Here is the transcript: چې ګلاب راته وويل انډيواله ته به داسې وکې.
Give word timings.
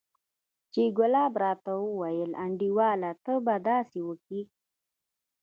چې 0.73 0.81
ګلاب 0.97 1.33
راته 1.43 1.71
وويل 1.85 2.31
انډيواله 2.43 3.11
ته 3.23 3.33
به 3.45 3.55
داسې 3.69 3.99
وکې. 4.07 4.41